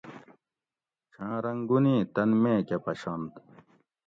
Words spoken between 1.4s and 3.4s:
رنگونی تن میکہ پشنت